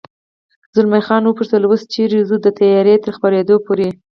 [0.75, 3.89] زلمی خان و پوښتل: اوس چېرې ځو؟ د تیارې تر خپرېدو پورې.